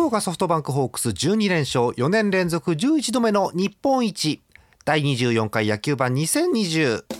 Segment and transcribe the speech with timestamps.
[0.00, 4.40] 福岡ソフトバンクホークス12連勝4年連続11度目の日本一。
[4.86, 7.19] 第24回野球盤2020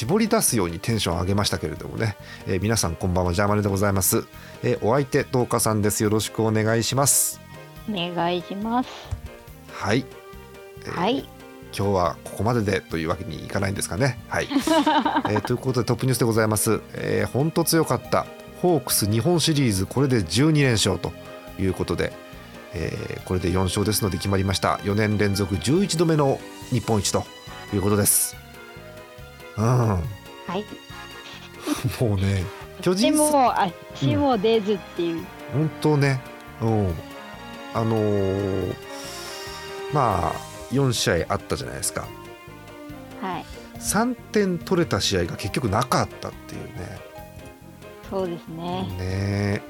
[0.00, 4.24] 絞り出すようにテンション上げましたけれどもね、えー皆さんこんばんはジャーマネでございます、
[4.62, 7.38] えーお相手東花さんですよろしくお願いします
[7.86, 8.88] お願いします。
[9.74, 10.06] はい、
[10.86, 11.18] えーはい。
[11.76, 14.18] 今日はここまででというわけにいかないんですかね。
[14.28, 16.80] はい、えー ということでトップニュースでございます。
[16.94, 18.24] えー、本当強かった
[18.62, 21.12] ホークス日本シリーズこれで12連勝と
[21.58, 22.14] いうことで、
[22.72, 27.26] えーこれで4勝ですので決まりました4年連続11度目の日本一と
[27.74, 28.49] いうことです。
[29.56, 29.98] うん、は
[30.56, 30.64] い。
[32.00, 32.44] もうね
[32.80, 35.24] 巨足人も足も出ずっていう。
[35.52, 36.20] 本当ね、
[36.60, 36.94] うん、
[37.74, 38.74] あのー
[39.92, 40.32] まあ
[40.72, 42.06] 4試合あったじゃないですか。
[43.20, 43.44] はい。
[43.78, 46.98] 3点取れた試合が結局なかったっていうね。
[48.08, 48.82] そうですね。
[48.82, 49.62] ねえ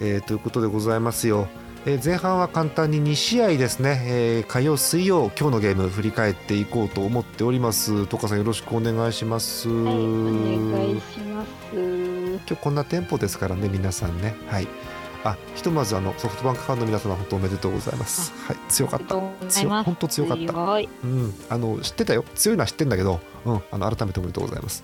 [0.00, 1.48] えーということでございますよ。
[1.88, 8.06] えー前半は簡単に2試合ですね、えー火曜、水曜、今日のゲーム振り返っていこうと思っております。
[8.08, 9.68] トカさんよろしくお願いします。
[9.68, 9.94] はい。
[9.94, 11.48] お願いします。
[11.72, 14.34] 今日こんなテンポですからね、皆さんね。
[14.48, 14.66] はい。
[15.22, 18.32] あ、ひとまずあのソフトバンクファンの皆様本当おめでとうございます。
[18.32, 19.36] はい、強かったありがと。
[19.44, 19.86] うございます。
[19.86, 20.52] 本当強かった。
[21.04, 24.82] うん、あの知ってたよ強いのは知ってんだけど、うん、あの改めておめでとうございます、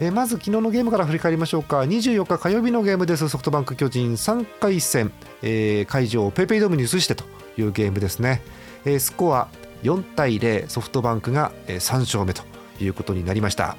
[0.00, 1.80] えーまず昨日のゲームから振り返りましょうか。
[1.80, 3.28] 24日火曜日のゲームです。
[3.28, 7.24] ソフトバンク巨人3回戦、えー会場をペイペイドームに移してと
[7.56, 8.42] いうゲームですね、
[8.84, 9.48] えースコア
[9.82, 12.42] 4対0ソフトバンクが、えー3勝目と
[12.80, 13.76] いうことになりました。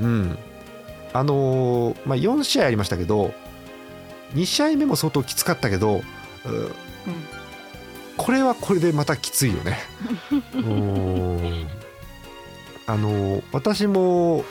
[0.00, 0.36] うん。
[1.12, 3.32] あのーまあ、4試合ありましたけど
[4.32, 6.02] 2試合目も相当きつかったけどう
[8.16, 9.78] これはこれでまたきついよね。
[10.54, 11.64] うー。
[11.64, 11.68] ん
[12.86, 14.44] あの私も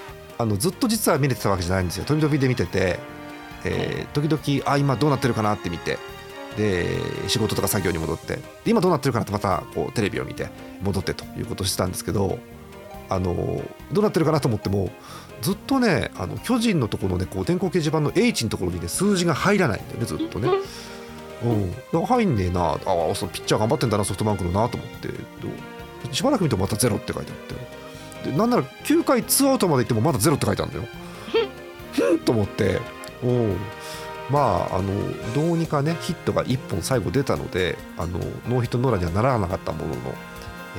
[0.44, 2.04] あのずっと実は見れてたわけじゃないんですよ。
[2.04, 3.00] 飛び飛びで見てて、
[3.64, 5.98] えー時々あ今どうなってるかなって見て
[6.58, 6.98] で
[7.30, 8.36] 仕事とか作業に戻って。
[8.36, 10.50] で今どうなってるかなってまたこうテレビを見て
[10.82, 12.40] 戻ってということをしてたんですけど
[13.10, 14.92] あのどうなってるかなと思っても
[15.42, 20.50] ずっとねあの巨人のところのねこう電光掲示板の H のところにね数字が入らないんだよねずっとね。
[21.94, 25.10] うん、入んねえなああそうピッチャー頑張ってんだなソフトバンクのなと思って
[26.14, 27.56] しばらく見てもまたゼロって書いてあって
[28.24, 30.88] でなんなら9回ツーアウトまで行ってもまだゼロって書いてあるんだよ。
[32.26, 32.80] と思って。
[33.24, 33.28] う。
[33.28, 33.58] ん
[34.30, 34.94] まああの
[35.34, 39.96] どうにかねヒットが1本最後出たのであのノーヒットノーランにはならなかったものの、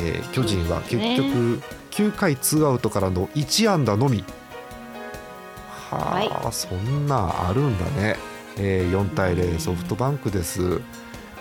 [0.01, 1.61] えー巨人は結局
[1.91, 4.25] 9回ツーアウトからの1安打のみ。
[5.91, 8.17] はあ、そんなあるんだね、
[8.57, 10.81] えー4対0ソフトバンクです。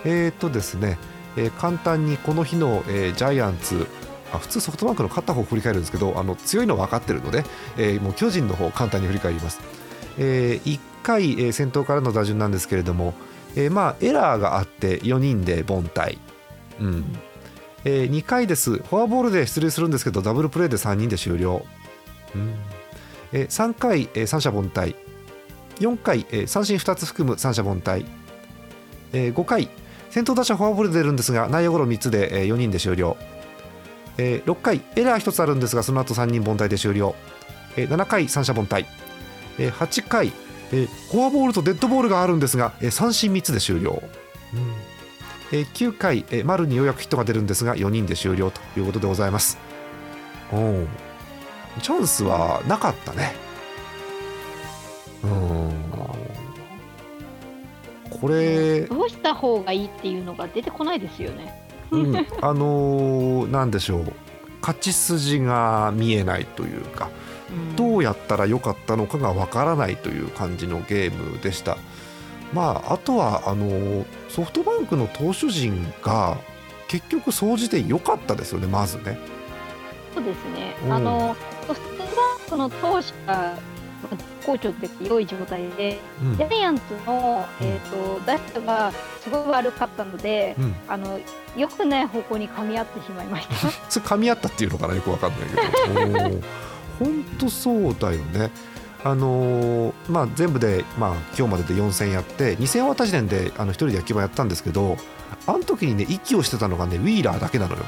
[0.04, 0.98] えー、とですね、
[1.36, 3.88] えー簡単にこの日の、えージャイアンツ
[4.34, 7.44] あ普通ソフトバンクの勝った方を振り返るんですけどあの強いのは分かってるので、
[7.76, 9.60] えーもう巨人の方を簡単に振り返ります、
[10.18, 13.14] え1回、えー先頭からの打順なんですけれども、
[13.56, 16.18] えーまあエラーがあって4人で凡退、
[16.80, 17.04] うん。
[17.84, 18.78] え2回です。
[18.78, 21.64] フォアボールで出塁するんですけどダブルプレーで3人で終了、
[22.34, 22.54] うん。
[23.32, 24.94] えー3回、えー三者凡退。
[25.80, 28.06] 4回、えー三振2つ含む三者凡退、
[29.12, 29.68] え5回
[30.10, 33.16] 先頭打者フォアボールで出るんですが内野ゴロ3つで、え4人で終了、
[34.18, 37.14] え6回エラー1つあるんですがその後3人凡退で終了、
[37.76, 38.86] え7回三者凡退、
[39.58, 40.32] え8回、
[40.72, 44.02] えーフォアボールとデッドボールがあるんですが、えー三振3つで終了、
[44.52, 44.72] うん。
[45.52, 49.58] えー9回、えー丸にようやくヒットが出るんですが4人で終了ということでございます。
[50.52, 50.84] お
[51.80, 53.34] チャンスはなかったね。
[55.24, 55.74] うん。
[58.10, 61.63] これ、どうした方がいいっていうのが出てこないですよね。
[61.94, 64.12] うん、あのーなんでしょう
[64.60, 67.10] 勝ち筋が見えないというか
[67.50, 71.76] うんどうやったら良かったのかがわからないという感じのゲームでした。
[72.52, 76.38] まあ、あとはあのソフトバンクの投手陣が
[76.86, 79.18] 結局総じて良かったですよねまずね。
[80.14, 80.88] そうですねう。
[80.88, 81.36] んあの
[81.66, 82.10] ソフトバン
[82.48, 83.58] クの投手が
[84.44, 86.36] 好調って良い状態で、うん。
[86.36, 91.18] ジャイアンツの、えー、と打者がすごく悪かったので、うん、あの
[91.56, 93.70] 良くない方向に噛み合ってしまいました。
[93.88, 96.40] それ噛み合ったっていうのかなよくわかんないけど。
[96.98, 98.50] 本当そうだよね。
[99.04, 104.96] あのーまあ、全部で、まあ、今日までで4戦やって2戦は私年であの1人で野球もやったんですけど
[105.46, 107.84] あの時にね息をしてたのがねウィーラーだけなのよ。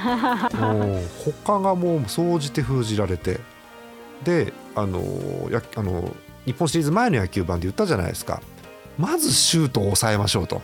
[0.58, 1.02] もう
[1.44, 3.38] 他がもう総じて封じられて。
[4.24, 5.00] であの
[5.50, 6.14] やあの
[6.44, 8.40] 日本シリーズ前の野球盤で言ったじゃないですか。
[8.98, 10.60] まずシュートを抑えましょうと、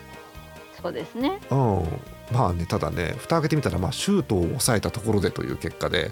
[0.83, 1.41] そうですね。
[1.51, 1.85] うん、
[2.33, 6.11] まあねただね蓋開けてみたら、まあ、シュートを抑えたところでという結果で。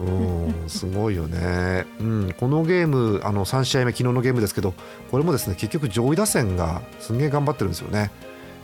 [0.00, 4.74] うん すごいよね、うん、このゲームあの3試合目昨日のゲームですけど
[5.12, 8.10] これもですね結局上位打線がすんげえ頑張ってるんですよね、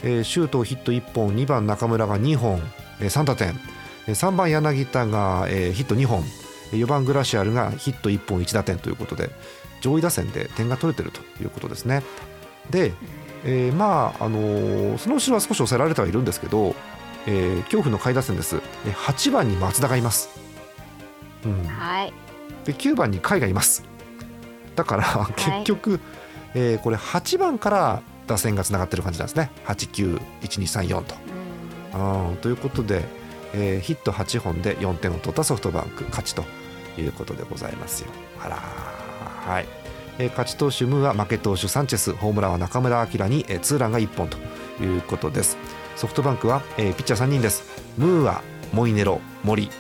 [0.03, 2.61] えーシュートヒット1本2番中村が2本、
[3.01, 3.51] えー3打点。
[4.09, 6.25] えー3番柳田が、えーヒット2本
[6.73, 9.31] 4番グラシアルがヒット1本1打点ということで
[9.81, 12.03] 上位打線で点が取れてるということですね。
[12.71, 12.93] で、
[13.45, 16.75] えーまああのーその後ろは少し抑えられてはいるんですけど、
[17.27, 18.57] えー恐怖の下位打線です。
[18.87, 20.29] えー8番に松田がいます、
[21.45, 22.13] うん、はい。
[22.65, 23.85] で9番に甲斐がいます。
[24.77, 26.01] だから結局、
[26.55, 29.51] えーこれ8番から打線がつながってる感じなんですね。
[29.67, 31.15] 891234と。
[31.95, 32.29] うん。
[32.31, 32.37] うん。
[32.37, 33.05] ということで、
[33.55, 36.45] えーヒット8本で4点を取ったソフトバンク勝ちと
[36.99, 38.09] いうことでございますよ。
[38.43, 39.67] あらはい、
[40.19, 44.39] えー勝ち投手ムーは負け投手サンチェスホームランは中村晃に、えーツーランが1本と
[44.83, 45.57] いうことです。
[45.97, 47.65] ソフトバンクは、えーピッチャー3人です。
[47.97, 48.43] ムーは
[48.73, 49.71] モイネロ森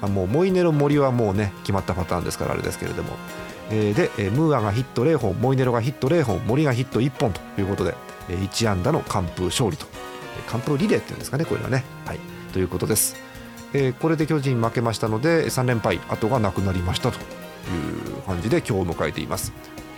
[0.00, 3.16] あもうモイネロ森はもうね決まったパターンですからあれですけれども、
[3.70, 7.94] えーで、えームーアがヒット0本モイネロがヒット0本森がヒット1本ということで、
[8.28, 9.86] えー1安打の完封勝利と
[10.48, 11.84] 完封リレーっていうんですかねこういうのはね。
[12.04, 12.18] はい、
[12.52, 13.16] ということです、
[13.74, 17.20] えーこれで巨人負けましたので3連敗後がなくなりましたとい
[18.18, 19.52] う感じで今日を迎えています。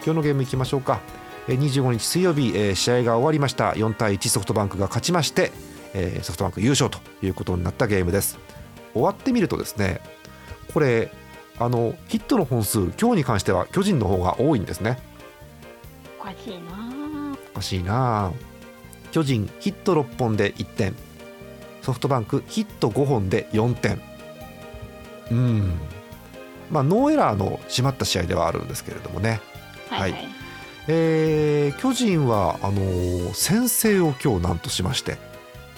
[0.04, 1.00] 今日のゲームいきましょうか。
[1.48, 3.72] えー25日水曜日、えー試合が終わりました。
[3.72, 5.52] 4対1ソフトバンクが勝ちまして、
[5.94, 8.38] えーソフトバンク優勝ということになったゲームです。
[8.92, 10.00] 終わってみるとですね
[10.72, 11.10] これ
[11.58, 14.98] あのヒットの本数今日に関しては巨人の方が多いんですね。
[16.20, 18.32] おかしいなおかしいなあ。
[19.10, 20.94] 巨人ヒット6本で1点
[21.84, 24.00] ソフトバンクヒット5本で4点。
[25.30, 25.72] うん。
[26.70, 29.94] まあノーエラーの締まった試合ではあるんですけれどもね、ぁ。
[30.00, 30.28] はい、ははい。
[30.88, 35.16] えー巨人はあのー先制を今日なんとしまして。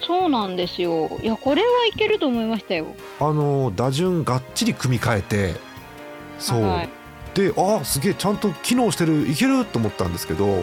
[0.07, 1.11] そうなんですよ。
[1.23, 2.87] いや、これはいけると思いましたよ。
[3.19, 5.55] あのー打順がっちり組み替えて。
[6.39, 6.89] そう、はい
[7.35, 10.63] であすげえちゃんと機能してるいけると思ったんですけども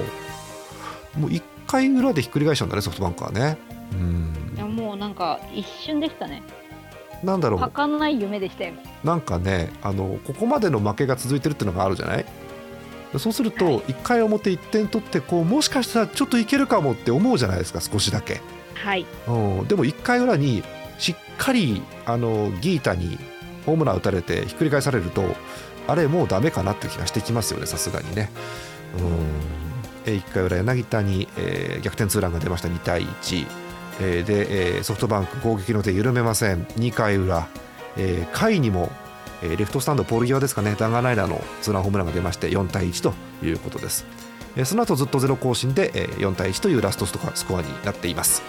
[1.18, 3.58] う1回裏でひっくり返したんだねソフトバンクはね。
[3.92, 4.34] うん
[5.14, 6.42] なんか一瞬でしたね。
[7.24, 8.74] なんだろう儚い夢でしたよ。
[9.04, 12.26] なんかねあのここまでの負けが続いてるっていうのがあるじゃない？
[13.18, 18.42] そうするとはい1回表1点取ってこうもしかしたらちょっといけるかもって思うじゃないですか少しだけ、
[18.74, 19.06] はい。
[19.28, 19.32] う
[19.64, 20.64] ん、でも1回裏に
[20.98, 23.18] しっかりあのギータに
[23.66, 25.24] ホームラン打たれてひっくり返されると
[25.88, 28.32] あれもうダメかなって気がしてきますよねさすがにね。
[28.98, 29.64] うん
[30.06, 33.48] え1回裏柳田に、えー逆転ツーランが出ました2対1、
[34.00, 36.66] えーで、えーソフトバンク攻撃の手緩めません。
[36.66, 37.48] 2回裏、
[37.98, 38.92] えー下位にも、
[39.42, 40.76] えーレフトスタンドポール際ですかね。
[40.78, 43.14] 弾丸ライナーのツーランホームランが出まして4対1と
[43.46, 44.06] いうことです、
[44.56, 48.42] えーその後ずっとゼロ更新で、えー4対1というラストスコアになっています、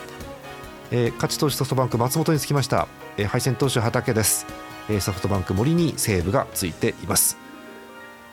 [0.91, 4.47] えー勝ち投手ソフトバンク松本につきました、えー敗戦投手畠です、
[4.89, 7.39] えーソフトバンク森にセーブがついています、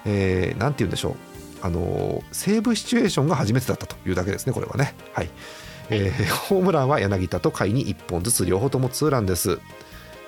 [0.06, 1.16] えーなんて言うんでしょう。
[1.64, 4.96] あのーセーブシチュエーションが初めてだったというだけですねこれはね。
[5.14, 5.30] はい、
[5.90, 9.60] えー ホームランは柳田と甲斐に1本ずつ両方ともツーランです。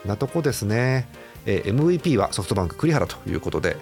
[0.05, 1.07] なとこですね、
[1.45, 3.77] えー MVP はソフトバンク栗原ということで、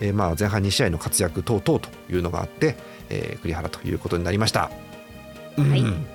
[0.00, 2.76] えーまあ前半2試合の活躍等々というのがあって、
[3.10, 4.70] えー栗原ということになりました、は
[5.58, 5.80] い。
[5.80, 6.06] うん。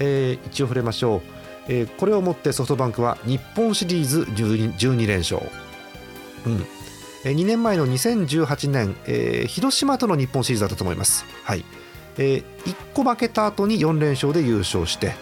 [0.00, 1.20] えー一応触れましょう、
[1.68, 5.40] えーこれをもってソフトバンクは日本シリーズ 12, 12連勝、
[6.46, 6.66] うん。
[7.24, 11.64] えー2年前の2018年、えー広島との日本シリーズだったと思います、はい
[12.18, 15.14] えー1個負けた後に4連勝で優勝して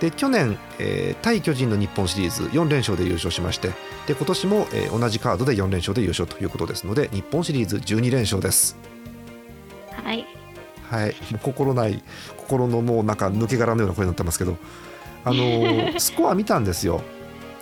[0.00, 3.68] で去年、えー対巨人の日本シリーズ4連勝で優勝しまして
[4.06, 8.76] で今年も、えー同じカードで4連勝で優勝ということですので日本シリーズ12連勝です
[10.02, 10.26] はい。
[10.88, 12.02] はい、もう心ない
[12.36, 14.56] 心のもうなんか抜け殻のような声になってますけど、
[15.24, 17.02] あのー スコア見たんですよ、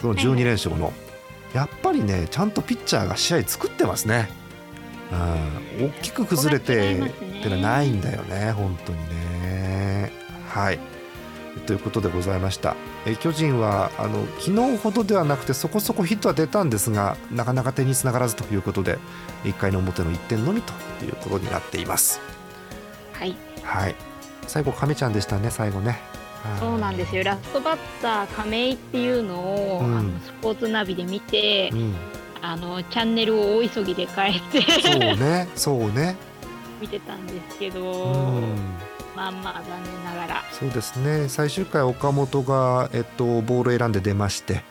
[0.00, 0.92] その12連勝の。
[1.52, 4.30] やっぱりね、ちゃんとピッチャーが試合作ってますね。
[5.10, 10.12] うん、大きく崩れてってのはないんだよね、本当にね。
[10.48, 10.78] はい。
[11.66, 12.76] ということでございました。
[13.06, 18.98] え巨人はあの昨日ほどではなくてそこそこヒットは出たんですがなかなか点につながらずということで
[19.44, 20.72] 1回の表の1点のみと
[21.04, 22.20] いうことになっています。
[23.12, 23.36] はい。
[23.62, 23.94] はい、
[24.46, 25.90] 最後亀ちゃんでしたね最後ね。
[25.90, 26.00] はい
[26.60, 27.24] そうなんですよ。
[27.24, 31.94] ラストバッター亀井っていうのを、うんあのスポーツナビで見て、うん、
[32.42, 34.62] あのチャンネルを大急ぎで変えて。
[34.82, 36.16] そうねそうね。
[36.80, 38.56] 見てたんですけど、うん。
[39.16, 40.44] まあまあ残念ながら。
[40.52, 41.28] そうですね。
[41.28, 44.62] 最終回岡本が、えっと、ボールを選んで出まして。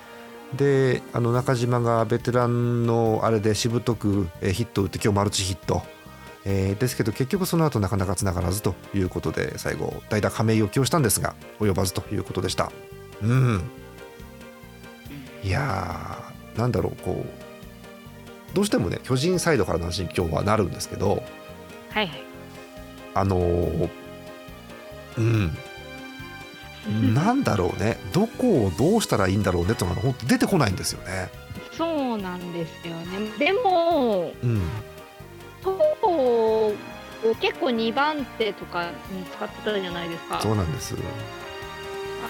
[0.55, 5.81] であの中島がベテランのあれでしぶとくえーヒットを打って今日マルチヒット、
[6.45, 12.71] えーですけど結局その後なかなかつながらずということで最後代打亀井を起用したんですが及ばずということでした。
[13.21, 13.61] うん。
[15.43, 17.46] いやーなんだろうこう
[18.57, 21.21] どうしてもね巨人サイドからの話に今日はなるんですけど
[21.91, 22.23] はいはい。
[23.13, 23.89] あのー
[25.19, 25.55] うん
[27.13, 31.29] なんだろうねどこをどうしたらいいんだろうねというのが本当出てこないんですよね。
[31.71, 33.29] そうなんですよね。
[33.37, 34.61] でも、うん、
[37.39, 40.39] 結構2番手とかに使ってたじゃないですか。
[40.41, 40.95] そうなんです。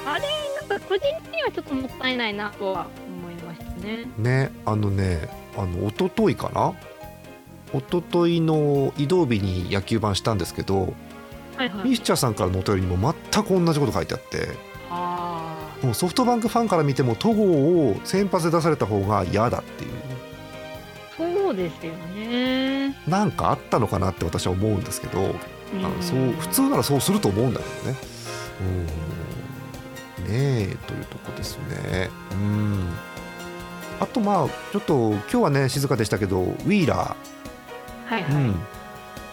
[0.05, 0.22] あれ、
[0.67, 4.05] なんか個人的にはちょっともったいないなとは思いましたね。
[4.17, 6.73] ねあのねあの一昨日かな？
[7.73, 10.93] 一昨日の移動日に野球版したんですけど
[11.57, 11.89] はいはい。
[11.89, 14.47] ミスチャーさんからのお便りにも全く同じこと書いてあって
[14.89, 17.43] あもうソフトバンクファンから見ても戸郷
[17.89, 22.95] を先発で出された方が嫌だっていうあ、そうですよね。
[23.07, 25.23] なんかあったのかなって私は思うんですけどう
[25.77, 27.97] んあのそう普通ならそうすると思うんだけどね。
[28.61, 28.63] う
[30.29, 32.09] んねえというとこですね。
[32.31, 32.89] うん
[34.00, 37.16] あとまあちょっと今日はね静かでしたけどウィーラ
[38.06, 38.32] はいはい。
[38.32, 38.56] ー、うん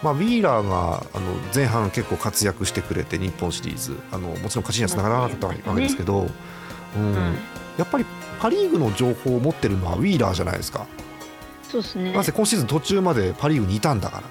[0.03, 6.27] まあ、ウィーラーがあの前半結構活躍してくれて日本シリーズあのもちろん勝ちにはつながらなかったわけですけど、
[6.95, 8.05] うんはいやっぱり
[8.39, 10.87] パ・リーグの情報を持ってるのはウィーラーじゃないですか。
[11.63, 12.13] そうですね。
[12.13, 14.23] なぜ今シーズン途中までパ・リーグにいたんだから。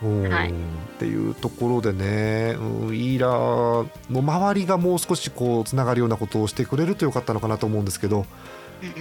[0.00, 0.52] うんはいっ
[0.98, 8.24] ていうところでね、うん、イーラーの周りがもう少しこうつながるようなことをしてくれるとよかったのかなと思うんですけど、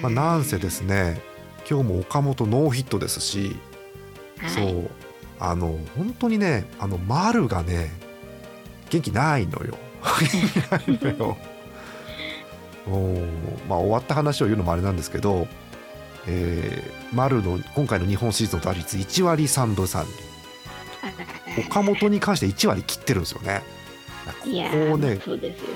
[0.01, 1.22] まあ、なんせですね
[1.69, 3.55] 今日も岡本ノーヒットですし、
[4.39, 4.89] はい、そう
[5.39, 7.91] あの本当にねあの丸がね
[8.89, 9.77] 元気ないのよ。
[10.01, 11.38] 元気ないのよ
[12.88, 13.22] お
[13.67, 15.48] まあ、終わった話を言うのもあれなんですけど、
[16.25, 20.05] えー丸の今回の日本シリーズの打率1割3分3
[21.55, 23.63] 厘岡本に関して1割切ってるんですよね。
[24.34, 25.19] ここをねね。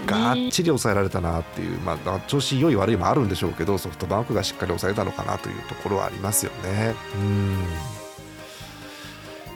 [0.06, 6.96] がっちり抑えられたなっていう、まあ、調子良い悪いもあるんでしょうけどソフトバンクがしっかり抑えたのかなというところはありますよね。
[7.16, 7.58] うん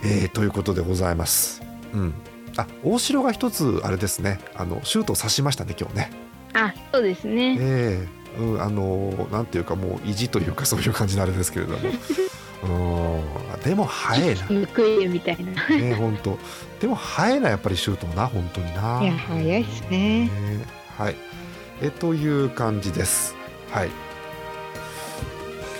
[0.04, 1.64] えーということでございます。
[1.94, 2.14] うん、
[2.58, 6.12] あ大城が一つあれですねあのシュートを刺しましたね今日ね。
[6.54, 7.58] あ、そうですね。
[7.60, 11.80] ええうん、あのなんていうかもう意地というかそういう感じのあれですけれども。
[12.66, 14.46] うんでも早いな。
[14.46, 15.68] 報いるみたいな。
[15.70, 16.38] ね本当
[16.80, 20.30] でも早いなやっぱりシュートもな本当にないや早いっすねね
[20.98, 21.16] はい
[21.82, 23.36] えという感じです
[23.72, 23.90] はい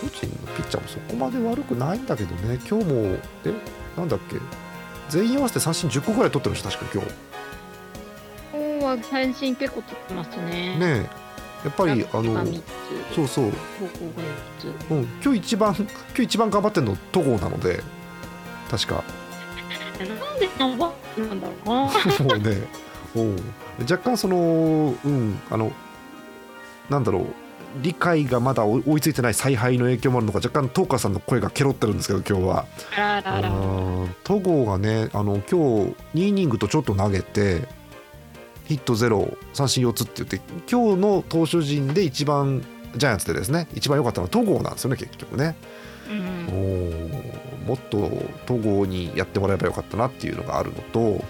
[0.02, 3.54] 巨人のピッチャーもそこまで悪くないんだけどね今日もえ
[3.98, 4.38] なんだっけ
[5.10, 7.10] 全員合わせて三振10個ぐらい取ってるしょ確か今日
[8.54, 10.78] 今日は三振結構取ってますね。
[10.78, 11.10] ね
[11.66, 12.46] やっぱりあの
[13.14, 13.46] そうそう。
[14.92, 17.82] うん、今日一番今日一番頑張ってるの戸郷なので
[18.70, 19.04] 確か
[20.00, 21.76] なんでナンバーなんだろうな。
[22.24, 22.68] もうね、
[23.16, 23.36] うん、
[23.82, 25.72] 若干その、うん、あの、
[26.90, 27.26] なんだろう、
[27.82, 32.66] 理解がまだ追いついてない采配の影響もあるのか、若干、東川さんの声がケロってるんですけど、今日は。
[32.96, 33.50] あららら。
[33.50, 37.68] うん戸郷がね、あの今日2イニングとちょっと投げて、
[38.66, 42.64] ヒットゼロ、三振4つって言って、今日の投手陣で一番、
[42.96, 45.56] ジャイアンツでですね、一番良かったのは戸郷なんですよね、結局ね。
[46.10, 46.48] うん。
[46.48, 48.12] おーもっと
[48.46, 51.26] 戸郷にやってもらえばよかったなっていうのがあるのと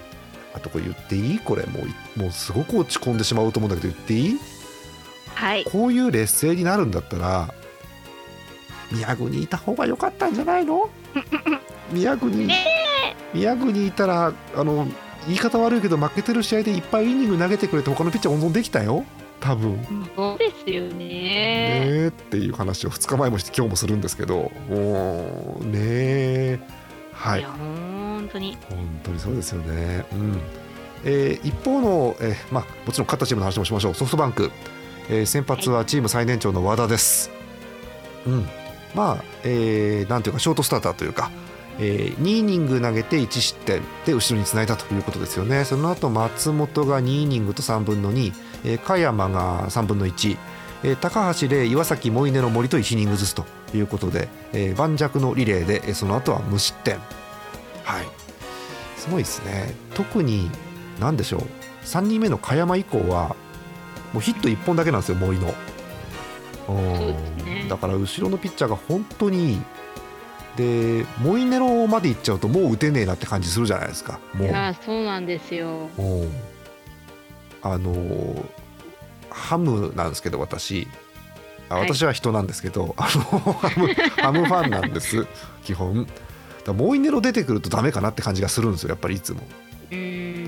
[0.54, 1.38] あとこれ言っていい？
[1.38, 4.38] これもういもうすごく落ち込んでしまうと思うんだけど言っていい？
[5.34, 5.64] はい。
[5.64, 7.54] こういう劣勢になるんだったら
[8.92, 10.90] 宮国にいた方が良かったんじゃないの？
[11.90, 12.46] 宮国
[13.32, 14.86] 宮国にいたらあの
[15.26, 19.04] 言い方悪いけど負けてる試合でいっぱいイニング投げてくれて他のピッチャー温存できたよ。
[19.40, 19.78] 多分。
[20.16, 20.88] そうですよね。
[20.94, 20.96] ね
[21.84, 22.06] え。
[22.08, 24.50] っていう話を2日前もして今日もするんですけど。
[24.68, 26.58] もうねえ。
[27.12, 27.40] はい。
[27.40, 28.56] いや本当に。
[28.68, 30.04] 本当にそうですよね。
[30.12, 30.40] うん。
[31.04, 33.94] えー一方の、えーまあ、もちろん勝ったチームの話もしましょう。
[33.94, 34.50] ソフトバンク、
[35.10, 37.30] えー先発はチーム最年長の和田です。
[38.26, 38.46] うん。
[38.94, 41.30] まあ、えーなんていうかショートスターターというか、
[41.78, 45.64] えー2イニング投げて1失点で後ろにつないだということですよね。
[45.64, 48.32] その後松本が2イニングと3分の2、
[48.64, 50.36] えー加山が3分の1、
[50.84, 56.98] えー高橋で岩崎モイネの森と1イニングずつということで、えー盤石のリレーで、えーその後は無失点。
[57.84, 58.06] はい。
[58.96, 59.74] すごいですね。
[59.94, 60.50] 特に
[60.98, 61.42] 何でしょう。
[61.84, 63.36] 3人目の加山以降は
[64.12, 65.54] もうヒット1本だけなんですよ森の。
[66.68, 67.68] うん。
[67.68, 69.60] だから後ろのピッチャーが本当にいい
[70.56, 74.18] でモイネロまで行っちゃうともう打てねえなって感じするじゃないですか。
[74.34, 75.88] もいうやそうなんですよ。
[75.98, 76.02] う。
[76.02, 76.30] ん
[77.62, 78.44] あのー
[79.28, 80.88] ハムなんですけど私。
[81.68, 81.88] あはい。
[81.90, 85.26] 私は人なんですけど、あのハムハムファンなんです。
[85.62, 86.06] 基本。
[86.64, 89.40] だモイネロ出てくるとダメかなって感じがするんですよやっぱりいつも。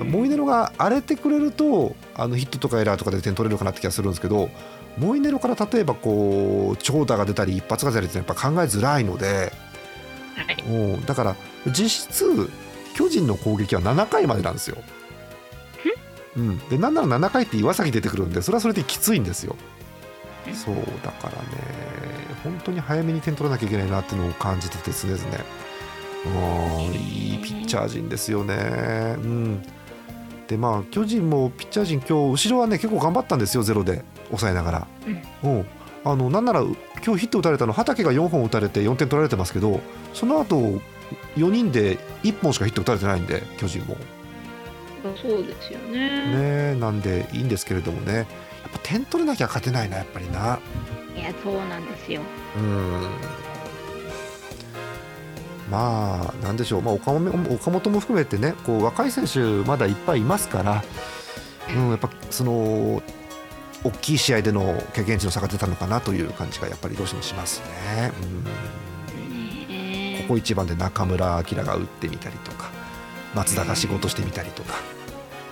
[0.05, 4.49] モイネロが荒れてくれるとあのヒットとかエラーとかで点取れるかなって気がするんですけど
[4.97, 9.53] モイネロから例えばこう長打が出たり一発が出たりってやっぱ考えづらいので、
[10.47, 10.65] はい。
[10.67, 12.51] うんだから実質
[12.95, 14.77] 巨人の攻撃は7回までなんですよ。
[16.37, 19.57] うん、でなんなら7回って岩崎出てくるんでそれはそれできついんですよ。
[20.55, 21.39] そうだからね
[22.43, 25.21] 本当に早めに点取らなきゃいけないなっていうのを感じてて常々
[26.27, 28.55] うんいいピッチャー陣ですよね。
[29.17, 29.63] うん、
[30.47, 34.87] でまあ巨人もピッチャー陣今日後ろはね結構頑張ったんですよゼロで抑えながら。
[35.45, 35.67] うん
[36.05, 39.81] あのなんなら今日ヒット打たれたの畑が4本打たれて4点取られてますけど
[40.15, 40.81] その後
[41.37, 43.97] 4人で1本しかヒット打たれてないんで巨人も。
[45.23, 46.73] そうですよね。
[46.73, 48.15] ねなんでいいんですけれどもね。
[48.15, 48.27] やっ
[48.73, 50.59] ぱ点取れなきゃ勝てないなやっぱりな。
[51.17, 52.21] いやそうなんですよ。
[52.57, 53.09] うん。
[55.71, 60.83] まあなんでしょう、まあ、岡本も岡本も含めてねこう若い選手まだいっぱいいますから、
[61.77, 63.03] うん、やっぱその
[63.85, 68.13] 大きい試合での経験値の差が出たのかなという感じがやっぱりどうしてもしますね。
[68.23, 68.45] うん
[69.69, 72.71] ねここ一番で中村晃が打ってみたりとか
[73.35, 74.75] 松田が仕事してみたりとか、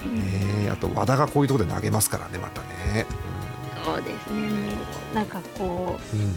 [0.05, 3.07] ね、あと和田がこういうところで投げますからねまたね。
[3.85, 4.73] そうですね
[5.15, 6.35] なんかこうんうん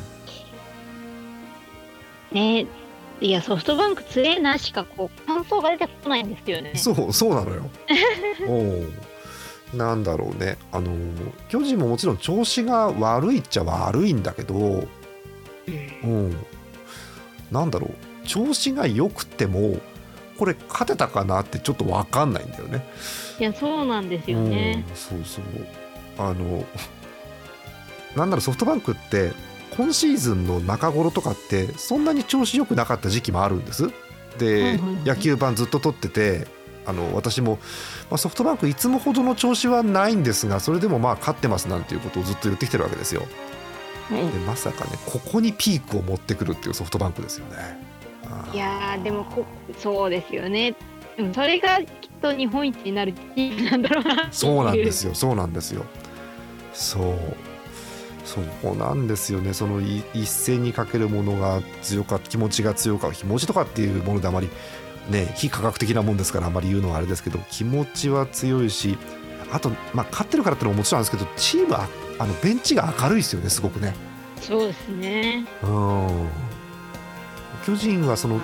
[2.32, 2.68] うね
[3.22, 7.70] いやソフトバンク強えなしかこう感想が出てこないんですよねそうそうなのよ。
[8.48, 9.09] おう
[9.74, 10.58] なんだろうね。
[10.72, 10.92] あの
[11.50, 14.88] 巨人ももちろん調子が悪いっちゃ悪いんだけど、
[16.04, 16.36] うん、
[17.52, 18.28] なんだろう。
[18.28, 19.78] 調子が良くても
[20.38, 22.86] これ勝てたかなってちょっと分かんないんだよね。
[23.40, 24.86] いやそうなんですよね。
[24.88, 25.46] うん、そうそう。
[26.18, 26.66] あの
[28.16, 29.32] なんならソフトバンクって
[29.78, 33.90] 今シーズンの中頃とかってそんなに調子良くなかった時期もあるんです。
[34.38, 34.80] で、はいはいはい。
[35.06, 36.48] 野球盤ずっと取ってて
[36.90, 37.60] あの私も、
[38.10, 43.22] まあ、ソフトバンクいつもほどの調子はないんですがそれでもまあ勝ってますなんていうことをずっと言ってきてるわけですよ。
[44.10, 47.78] はいでまさかねここにピークを持ってくるっていうソフトバンクですよね。
[48.54, 49.46] いやーでもこ
[49.78, 50.76] そうですよね
[51.16, 51.86] でもそれがきっ
[52.22, 55.86] と日本一になるチームなんだろうなそうなんですよ、そうなんですよ。
[56.74, 57.16] そう。
[58.30, 59.54] そうなんですよね。
[59.54, 64.50] そのい一斉にかけるものが強か気持ちが強か気持ちとかっていうものであまり
[65.10, 68.98] ね非科学的なもんですからあまり言うのはあれですけど気持ちは強いし
[69.52, 71.88] あとまあ勝ってるからってのももちろんなんですけどチームは
[72.20, 73.96] あのベンチが明るいですよねすごくね。
[74.42, 76.30] そうですねうん。
[77.66, 78.40] 巨人はその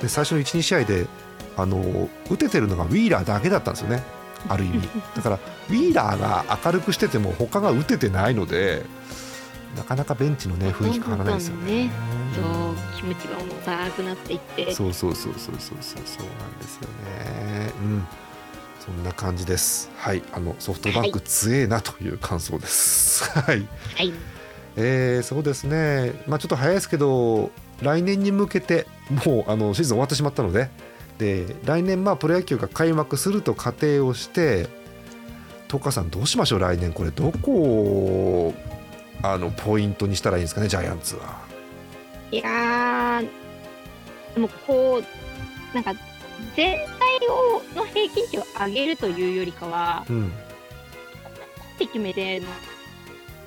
[0.00, 1.06] で最初の12試合で
[1.56, 4.02] あの打ててるのがウィーラーだけだったんですよね
[4.48, 8.84] ある意味 だからウィーラーが明るくしてても他が打ててないので
[9.76, 11.90] なかなかベンチのね雰囲気変わらないですよね。
[12.34, 14.74] そう気持ちが重たくなっていって。
[14.74, 17.72] そうそうそうそうそうそうそうなんですよね。
[17.82, 18.06] うん。
[18.84, 19.90] そんな感じです。
[19.96, 20.22] はい。
[20.32, 23.24] あのソフトバンク強えなという感想です。
[23.38, 23.66] はい。
[23.96, 24.12] はい。
[24.76, 27.50] えーそうですね、まあ、ちょっと早いですけど、
[27.82, 28.86] 来年に向けて、
[29.26, 30.70] もうあのシーズン終わってしまったので、
[31.18, 34.68] で来年、まあプロ野球が開幕すると仮定をして、
[35.68, 38.54] トカさん、どうしましょう、来年、これ、どこを
[39.22, 41.40] あのポイントにしたらいいんですかね、ジャイアンツは。
[42.30, 43.28] いやー
[44.34, 45.92] でもこうなんか
[46.56, 50.30] 全体をの平均値を上げるというよりかはうん、っ
[51.78, 52.46] て決めての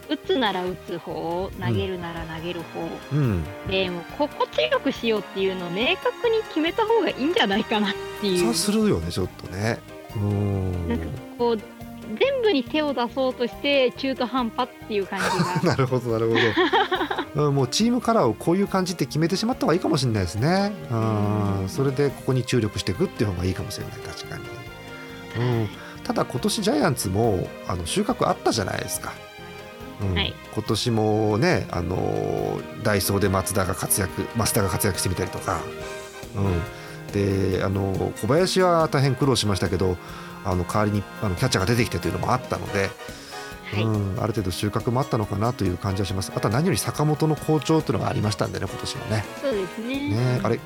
[0.07, 9.79] 打つなら打つ方投げるなら投げる方、うん、でもう心地よくしようっていうのを明確に決めた方がいいんじゃないかなっていうそうするよね、ちょっとね。
[10.15, 11.05] うんなんか
[11.37, 11.59] こう
[12.07, 15.71] 全部に手を出そうとして中途半端っていう感じが。
[15.71, 16.35] なるほどなるほ
[17.35, 20.73] ど、 うん、もうチームカラーをこういう感じって決めてしまった方がいいかもしれないですね。
[20.91, 24.43] うんそれでここに注力していくっていう方がいいかもしれない確かに、
[25.39, 25.69] うん、
[26.03, 29.13] ただ今年ジャイアンツもあの収穫あったじゃないですか、
[30.01, 30.13] うん。
[30.13, 30.33] はい。
[30.53, 35.59] 今年もねあのダイソーで松田が活躍増田が活躍してみたりとか、
[36.35, 36.61] うん、
[37.11, 39.97] であの小林は大変苦労しましたけど
[40.45, 42.89] あの代わりにあのキャッチャーが出てきてというのもあったので、
[43.73, 43.83] はい。
[43.83, 46.31] うん、ある程度収穫もあったのかなという感じはします。
[46.35, 49.25] あとは何より坂本の好調というのがありましたんでね今年はね。
[49.41, 50.09] そうですね。
[50.09, 50.59] ねあれ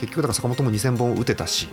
[0.00, 1.68] 結局だから坂本も2000本打てたし、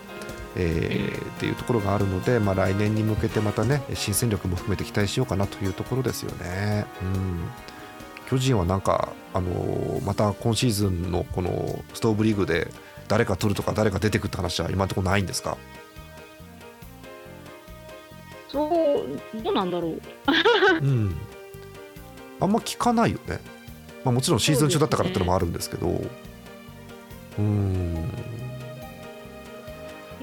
[0.56, 6.86] えーっていうところがあるので、まあ、来年に向けてまたね新戦力も含めて期待しようかなというところですよね。
[7.02, 7.48] うん。
[8.30, 12.68] 巨人はなんか、あのーまた今シーズンのこのストーブリーグで
[13.08, 15.58] 誰か取るとか誰か出てくるって話は今のところないんですか？
[18.58, 20.02] そう、どうなんだろう。
[20.82, 21.16] うん、
[22.40, 23.40] あんま聞かないよね、
[24.04, 26.02] まあ、もちろんシーズン中だったからってのもあるんですけど。
[27.38, 28.10] う,、ん。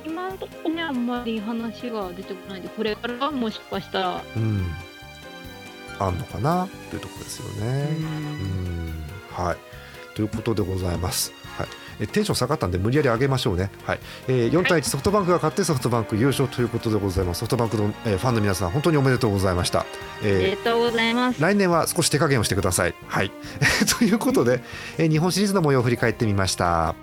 [0.04, 4.66] 今のところね、あんまり話が出てこないんで、これからはもしかしたら、うん。
[6.00, 7.88] あんのかなというところですよね。
[8.00, 9.04] うん。
[9.30, 9.56] はい。
[10.16, 11.32] ということでございます。
[11.56, 13.70] はい、えテンション下がったんで無理やり上げましょうね。
[13.84, 17.40] はい、えー、4対1ソフトバンクが勝ってソフトバンク優勝ということでございます。
[17.40, 19.86] ソフトバンクの、えーファンの皆さん本当におめでとうございました。
[20.22, 21.42] おめでえとうございますー。
[21.42, 22.94] 来年は少し手加減をしてください。
[23.08, 23.30] はい、
[23.98, 24.62] ということで、
[24.98, 26.94] えー日本シリーズの模様を振り返ってみました。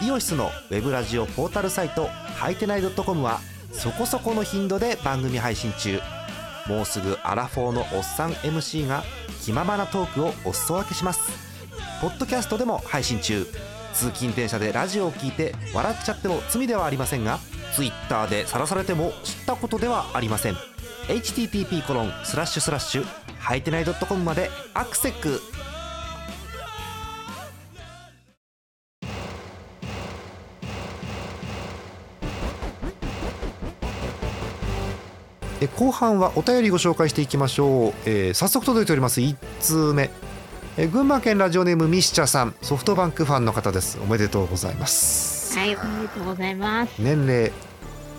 [0.00, 3.40] イオシスのウェブラジオポータルサイトはいてない .com は
[3.72, 6.00] そこそこの頻度で番組配信中
[6.68, 9.02] もうすぐアラフォーのおっさん MC が
[9.42, 11.30] 気ままなトークをお裾分けします。
[12.00, 13.46] ポッドキャストでも配信中。
[13.94, 17.40] 通勤電車でラジオを聞いて笑っちゃっても罪ではありませんが
[17.74, 20.54] Twitter で晒されても知ったことではありません。
[21.08, 23.06] http コロンスラッシュスラッシュ
[23.38, 25.40] はいてない .com までアクセック
[35.60, 39.20] え後半はお便りご紹介していきましょう、えー早速届いております。
[39.20, 40.10] 1通目。
[40.76, 42.54] え群馬県ラジオネームミシチャさん。
[42.62, 43.98] ソフトバンクファンの方です。
[44.00, 45.58] おめでとうございます。
[45.58, 46.92] はい、おめでとうございます。
[47.00, 47.50] 年齢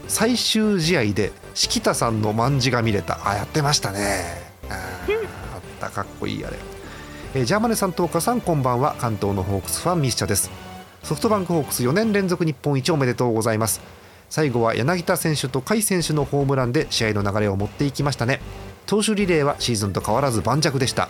[0.08, 3.20] 最終試合で敷田さんの卍が見れた。
[3.24, 4.50] あやってましたね。
[4.70, 5.90] あーあった。
[5.90, 6.58] かっこいいあれ。
[7.36, 8.96] えージャーマネさんと岡さんこんばんは。
[9.00, 10.52] 関東のホークスファンミスチャです。
[11.04, 13.82] ソフトバンクホークス4年連続日本一おめでとうございます
[14.30, 18.40] 最後は柳田選手と甲斐選手のホームランで試合の流れを持っていきましたね。
[18.86, 21.10] 投手リレーはシーズンと変わらず盤石でした。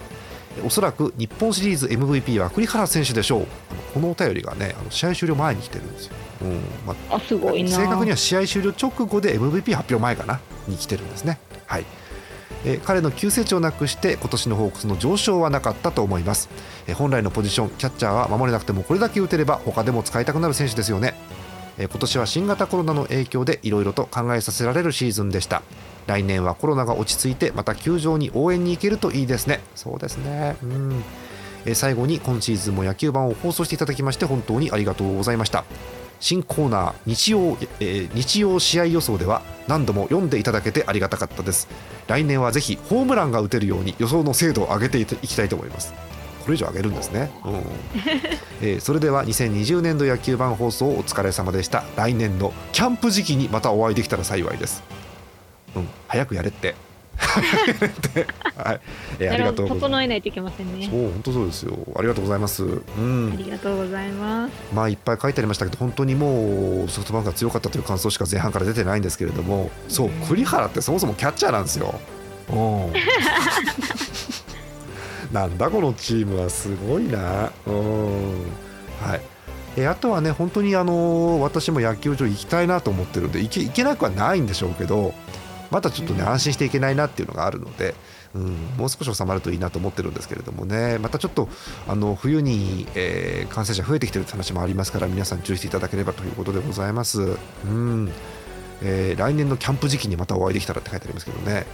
[0.66, 3.48] おそらく日本シリーズ MVP は栗原選手でしょう。
[3.94, 7.70] このお便りがねあの試合終了前に来てるんですよ、うんまああ、すごいな。
[7.70, 10.40] 正確には試合終了直後で MVP 発表前かな？
[10.68, 11.40] に来てるんですね。
[11.66, 11.86] はい。
[12.66, 16.50] えー彼の急成長なくして今年のホークスの上昇はなかったと思います、
[16.88, 21.14] えー本来のポジションキャッチャーは守れなくてもこれだけ打てれば他でも使いたくなる選手ですよね、
[21.80, 25.63] えー今年は新型コロナの影響でいろいろと考えさせられるシーズンでした。
[26.08, 29.62] 来年はコロナが落ち着いてまた球場に応援に行けるといいですね。
[29.76, 30.58] そうですね。
[30.62, 31.04] うん。
[31.65, 35.63] えー最後に今シーズンも野球版を放送していただきまして本当にありがとうございました。
[36.20, 41.70] 新コーナー日曜、えー日曜試合予想では何度も読んでいただけてありがたかったです。
[42.08, 45.94] 来年はぜひホームランが打てるように予想の精度を上げていきたいと思います。
[46.50, 47.54] これ以上上げるんですね、うん。
[48.62, 51.84] えーそれでは2020年度野球版放送お疲れ様でした。
[51.96, 54.82] 来年のキャンプ時期にまたお会いできたら幸いです。
[55.76, 55.88] うん。
[56.08, 56.74] 早くやれって。
[57.20, 58.80] はい、
[59.20, 59.82] えーありがとうございます。
[59.82, 60.88] 整えないといけませんね。
[60.90, 61.78] そう本当そうですよ。
[61.96, 62.64] ありがとうございます。
[62.64, 62.68] う
[63.00, 63.32] ん。
[63.32, 64.54] ありがとうございます。
[64.74, 69.70] まあいっぱい書いてありましたけど本当にもうソフトバンクが強かったという感想しか前半から出てないんですけれども。
[69.88, 71.94] そう栗原ってそもそもキャッチャーなんですよ。
[72.50, 72.94] うん
[75.32, 77.52] なんだこのチームはすごいな。
[77.68, 77.76] うん。
[79.02, 79.22] はい。
[79.78, 85.13] えあとはね本当にあの私も野球場行きたいなと思ってるんで行けなくはないんでしょうけど
[85.70, 87.94] またちょっとね安心していけないなっていうのがあるので、
[88.34, 90.98] うん、もう少し収まるといいなと思ってるんですけれどもね。
[90.98, 91.48] またちょっと
[91.88, 97.38] あの冬に、えー感染者増えてきてるって話もありますから皆さん注意していただければということでございます。
[97.65, 98.12] うん。
[98.82, 101.65] えー来年のキャンプ時期にまたお会いできたらって書いてありますけどね。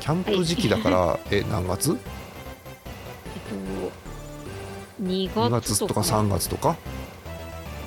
[0.00, 1.90] キャンプ時期だから、え何月？
[1.90, 1.98] えっと、
[5.02, 6.76] 2 ?2 月とか月とか3月とか？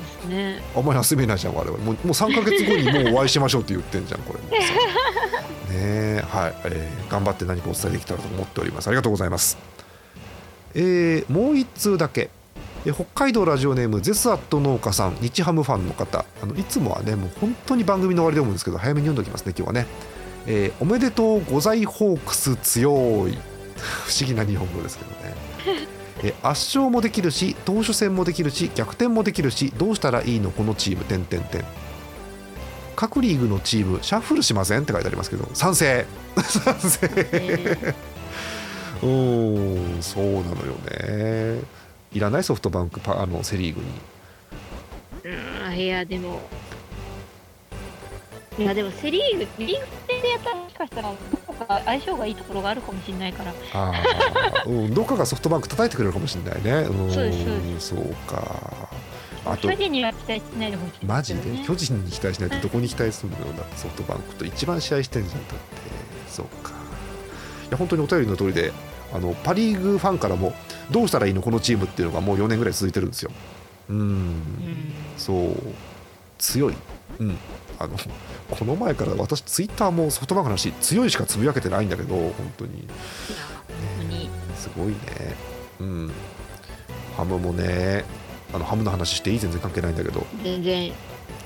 [0.01, 0.61] ですね。
[0.75, 1.77] あんまり休めないじゃん我々。
[1.83, 4.39] もうもう3か月後にもうお会いしましょうって言ってんじゃんこれ。
[4.49, 4.57] ね
[5.73, 8.87] えはい、えー頑張って何かお伝えできたらと思っております。
[8.87, 9.57] ありがとうございます。
[10.75, 12.29] えーもう一通だけ。
[12.85, 16.25] えー北海道ラジオネームゼスアット農家さん日ハムファンの方。
[16.41, 19.87] あのいつもはねもう本当に番組の終わりで思うんですけど早めに読んでおきますね今日はね、
[20.47, 23.37] えーおめでとうございホークス強い。
[24.05, 25.33] 不思議な日本語ですけどね
[26.23, 31.63] え圧勝もできるし投手戦もできるし逆転もできるしどうしたらいいのこのチーム点点点。
[32.95, 36.05] 各リーグのチームシャッフルしませんって書いてありますけど賛成。
[36.37, 37.09] 賛成。
[37.31, 37.95] え
[39.01, 40.73] うんそうなのよ
[41.55, 41.61] ね。
[42.13, 43.87] いらないソフトバンクパあのセ・リーグに。
[45.23, 46.41] うんいやでも。
[48.59, 51.09] いやでもセ・リーグリーグ戦でやったらもしかしたら
[51.65, 53.53] か相性がいいところがあるかもしれないから。
[54.65, 56.71] うん、どっかがソフトバンク叩いてくれるかもしれないね。
[56.87, 58.89] うんそうか。
[59.43, 61.05] あと巨人には期待しないでほしい。
[61.05, 61.63] マジで？
[61.65, 65.57] 巨人に期待しないとどこに期待するのよだってソフトバンクと一番試合してんじゃんだって。
[66.29, 66.71] そうか。
[66.71, 68.71] いや本当にお便りの通りで
[69.13, 70.53] あのパ・リーグファンからも
[70.91, 73.31] どうしたらいいのこのチームっていうのがもう4年ぐらい続いてるんですよ。
[73.89, 73.97] うん。
[73.99, 74.93] うん。
[75.17, 75.55] そう。
[76.37, 76.75] 強い。
[77.19, 77.37] うん。
[77.79, 77.95] あの
[78.51, 82.79] この前から私ツイッターもソフトバンクの話強いしかつぶやけてないんだけど本当に。
[82.79, 82.87] いや
[83.67, 84.29] 本当に。
[84.55, 84.95] すごいね。
[85.79, 86.11] うん。
[87.17, 88.03] ハムもね
[88.53, 90.25] あのハムの話していい全然関係ないんだけど。
[90.43, 90.91] 全然。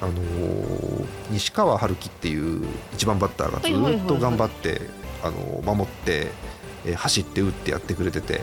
[0.02, 4.82] あのー西川春樹っていう一番バッターがずっと頑張って、
[5.24, 6.28] あのー守って、
[6.86, 8.42] えー走って打ってやってくれてて、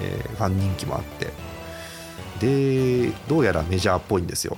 [0.00, 1.28] えーファン人気もあって。
[2.40, 4.56] でどうやらメジャーっぽいんですよ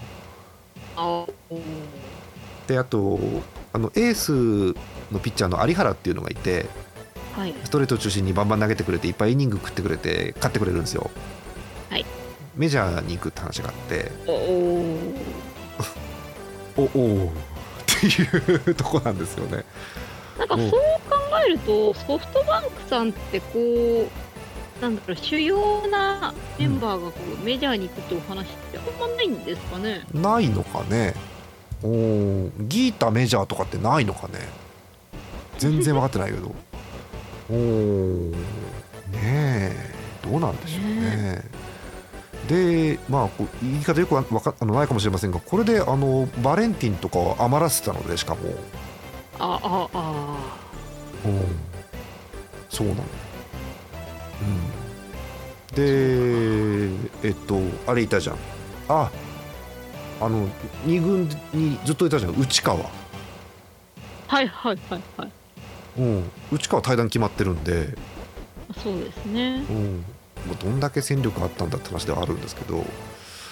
[2.73, 3.21] であと
[3.75, 4.33] あのエース
[5.13, 6.67] のピッチャーの有原っていうのがいて
[7.37, 7.55] はい。
[7.65, 11.11] ストレートを中心にバンバン投げてくれていっぱいイニング食ってくれて勝ってくれるんですよ。
[11.91, 12.05] はい。
[12.57, 14.11] メジャーに行くって話があって。
[14.27, 14.33] お
[16.77, 17.33] おおおーっ
[17.87, 18.07] て
[18.69, 19.65] いうとこなんですよね。
[20.39, 20.77] なんかそう考
[21.47, 24.07] えるとソフトバンクさんってこう
[24.83, 30.03] なんだろう主要なメンバーがこうメジャーに行くってお話ってあんまないんですかね？
[30.13, 31.15] ないのかね
[31.83, 32.51] おー。
[32.69, 34.35] ギータメジャーとかってないのかね？
[35.59, 36.49] 全然分かってないけど。
[37.51, 38.31] おー。
[38.33, 38.37] ね
[39.23, 39.95] え。
[40.23, 41.43] どうなんでしょうね。
[42.49, 48.41] でまあこう言い方よくわかあのないかもしれませんがこれであのバレンティンとかを余らせてたのでしかも。
[49.39, 50.39] あああ
[51.25, 51.41] うん。
[52.69, 53.03] そうなの。
[54.43, 54.45] う
[55.73, 55.75] ん。
[55.75, 58.37] でえっとあれいたじゃん。
[58.89, 59.11] あ
[60.25, 60.49] あの
[60.87, 62.79] 2軍にずっといたじゃん内川。
[62.79, 62.83] あ
[64.29, 65.33] はいはいはいはい。
[65.99, 66.31] うん。
[66.53, 67.95] 内川対談決まってるんで、
[68.83, 69.65] そうですね。
[69.69, 70.05] うん、
[70.47, 72.85] もうどんだけ戦力あったんだって話ではあるんですけど。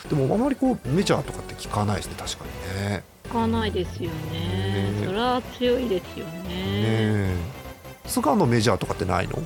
[0.09, 3.05] でもあまりこうメジャーとかって聞かないですね確かにね。
[3.25, 4.95] 聞かないですよね。
[4.95, 6.33] ねそれは強いですよね。
[6.33, 7.35] ねえ。
[8.07, 9.37] 菅野メジャーとかってないの？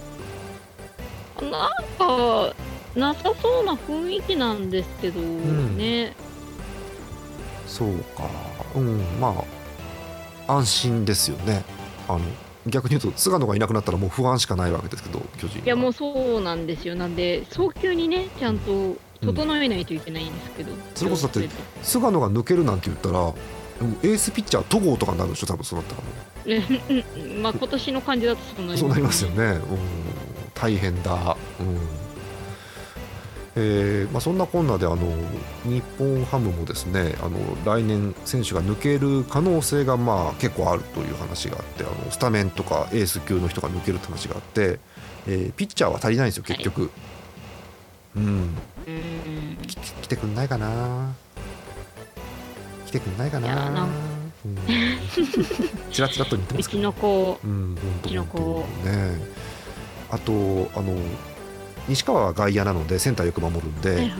[1.50, 2.54] なんか
[2.94, 5.76] なさそうな雰囲気なんですけどん。
[5.76, 6.14] ね、
[7.74, 8.30] そうか。
[8.76, 9.34] うんま
[10.46, 11.64] あ安心ですよね。
[12.06, 12.20] あの
[12.66, 15.64] 逆に言うと菅野がいなくなったらもう不安しかないわけですけど巨人は。
[15.64, 16.94] いやもうそうなんですよ。
[16.94, 21.48] なんで早急にねちゃんと整えないといけないんですけど、それこそだって
[21.82, 23.34] 菅野が抜けるなんて言ったら
[24.02, 27.42] エースピッチャー戸郷とかになるでしょ多分そうなったらもねうんうん。
[27.42, 29.60] まあ今年の感じだとそうなりうそうなりますよね、うん、
[30.54, 32.03] 大変だ、うん
[33.56, 34.96] えーまあ、そんなこんなであの
[35.64, 44.80] 日本ハムもですねあの来年選手が抜ける可能性がまあ結構あるという話があってあのスタメンとかエース級の人が抜けるって話があって、
[45.26, 46.90] えーピッチャーは足りないんですよ結局、
[48.16, 48.24] うん。
[48.24, 51.14] うんき来てくんないかな。
[52.86, 53.88] 来てくんないかな。
[55.90, 56.80] ちらちらっと似てますけど。
[56.80, 57.46] うちの子う。
[57.46, 59.20] ん、うちの本子当ね
[60.10, 60.32] あと
[60.74, 60.94] あの
[61.88, 64.10] 西川は外野なのでセンターよく守るんで、はいはい。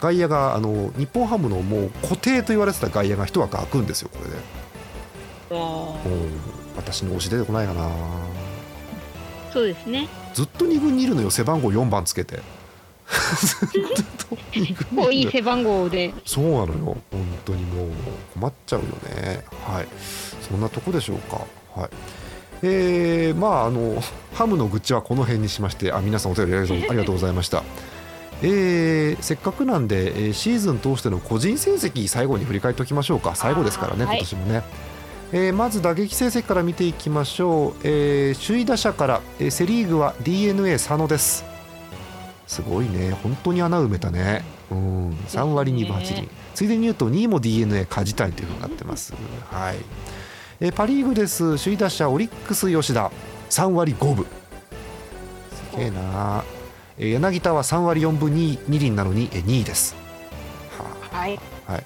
[0.00, 4.36] 外野があの日本ハムのもう固定と言われてた外野が一枠空くんですよこれで、
[6.76, 7.88] 私の推し出てこないかな。
[9.52, 10.08] そうですね。
[10.34, 12.40] ずっと2軍にいるのよ背番号4番つけて。
[13.12, 13.68] ずっ
[14.28, 16.12] と二軍こういい背番号で。
[16.24, 16.96] そうなのよ。
[17.12, 17.88] 本当にもう
[18.34, 19.44] 困っちゃうよね。
[19.64, 19.88] はい。
[20.40, 21.44] そんなとこでしょうか。
[21.74, 22.21] はい
[22.62, 24.00] えー、まああの
[24.34, 27.62] ハムの愚痴はこの辺にしましてあ皆さんお便りありがとうありがとうございました。
[28.42, 33.34] えーせっかくなんで、えーシーズン通しての個人成績最後に振り返っておきましょうか。
[33.34, 34.62] 最後ですからね今年もね、
[35.32, 41.44] えーまず打撃成績から見ていきましょう、えー首位打者から、えーセ・リーグは d n a 佐野です。
[42.46, 43.12] すごいね。
[43.22, 44.44] 本当に穴埋めたね。
[44.70, 45.10] うん。
[45.28, 46.28] 3割2分8厘。
[46.54, 49.14] ついでに言うと2位も d n a 梶谷というふうになってます。
[49.50, 49.76] はい、
[50.64, 51.58] えーパ・リーグです。
[51.58, 53.10] 首位打者オリックス吉田。
[53.50, 54.24] 3割5分。
[55.72, 56.44] すげえな。
[56.96, 59.96] えー柳田は3割4分 2, 2厘なのにえー2位です。
[61.10, 61.40] ははい。
[61.66, 61.84] あはい。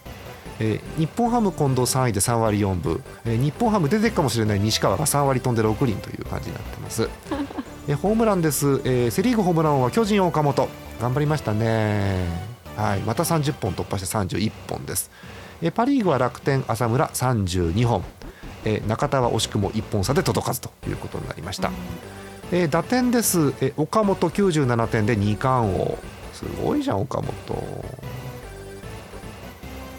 [0.60, 4.60] えー日本ハム近藤3位で3割4分、えー日本ハム出てくかもしれない。
[4.60, 7.08] 西川が3割飛んで6厘という感じになってます。
[7.88, 10.68] えーホームランです、えーセ・リーグホームランは巨人岡本。
[11.00, 12.26] 頑張りましたね。
[12.76, 13.00] はい。
[13.00, 15.10] また30本突破して31本です、
[15.62, 18.04] えーパ・リーグは楽天浅村32本、
[18.66, 21.70] えー中田は惜しくも1本差で届かずということになりました、
[22.52, 25.98] えー打点です、えー岡本97点で2冠王。
[26.34, 27.32] すごいじゃん岡本。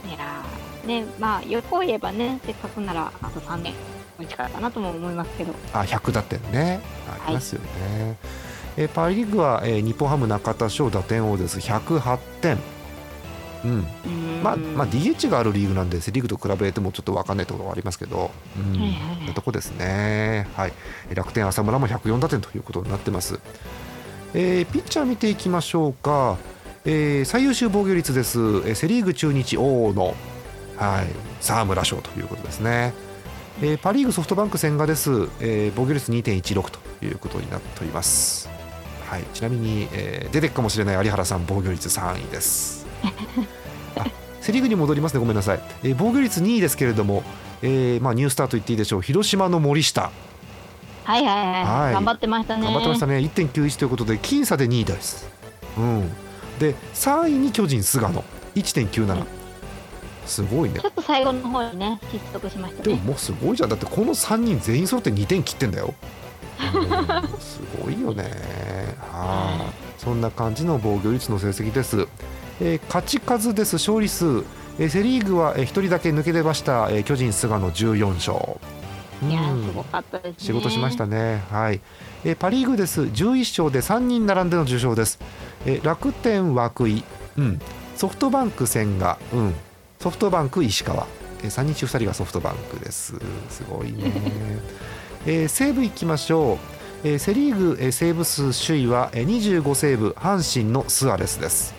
[0.07, 3.73] いやーねまあ横を言えばねせっかくならあと3年
[4.19, 5.53] も近いかなとも思いますけど。
[5.73, 6.79] あ100打点ね。
[7.09, 8.17] ありますよね、
[8.77, 11.57] えーパ・リーグは、えー日本ハム中田翔打点王です。
[11.59, 12.57] 108点
[13.65, 13.87] うん。
[14.43, 19.33] まあ、まあ DH があるリーグなんでセ・リーグと比べてもちょっと分かんないところはありますけど、うん。
[19.37, 20.73] とこですね、はい、
[21.13, 23.39] 楽天、浅村も104打点ということになってます、
[24.33, 26.37] えーピッチャー見ていきましょうか、
[26.85, 30.15] えー最優秀防御率です、えーセ・リーグ中日大野、はい、
[31.39, 32.93] 沢村賞ということですね、
[33.61, 38.49] えーパ・リーグソフトバンク千賀です、えー防御率2.16ということになっております、
[39.07, 42.76] はい、ちなみに、えー出てくかもしれない有原さん防御率3位です。
[42.76, 42.76] あ
[44.41, 45.19] セ・リーグに戻りますね。
[45.19, 47.23] ごめんなさい、えー防御率2位ですけれども、
[47.61, 49.01] えーまあ、ニュースターと言っていいでしょう。
[49.01, 50.11] 広島の森下。
[51.03, 51.93] はいはいはい、はい。
[51.93, 52.63] 頑張ってましたね。
[52.63, 53.17] 頑張ってましたね。
[53.17, 55.29] 1.91ということで僅差で2位です、
[55.77, 56.09] うん、
[56.59, 58.23] で3位に巨人菅野。
[58.55, 59.25] 1.97
[60.25, 60.79] すごいね。
[60.79, 62.83] ちょっと最後の方にね失速しましたね。
[62.89, 63.69] でももうすごいじゃん。
[63.69, 65.93] だってこの3人全員揃って2点切ってんだよ、
[66.59, 67.39] うん。
[67.39, 68.23] すごいよね。
[69.11, 70.01] はい。
[70.01, 72.06] そんな感じの防御率の成績です、
[72.61, 74.43] えー勝ち数です勝利数、
[74.79, 78.59] えーセ・リーグは1人だけ抜け出ました、えー巨人菅野14勝
[79.29, 81.41] いやうんーすごかったですね仕事しましたね。
[81.49, 81.81] はい。
[82.23, 83.01] えーパリーグです。
[83.01, 85.19] 11勝で3人並んでの受賞です。
[85.65, 87.03] えー楽天涌井、
[87.37, 87.59] うん。
[87.95, 89.55] ソフトバンク千賀、うん。
[89.99, 91.07] ソフトバンク石川、
[91.43, 93.15] えー、3人中2人がソフトバンクです。
[93.49, 94.11] すごいね。
[95.25, 96.59] えー西武行きましょ
[97.03, 97.07] う。
[97.07, 99.27] えーセリーグ、えーセーブ数首位は、えー
[99.63, 101.73] 25セーブ阪神のスアレスです。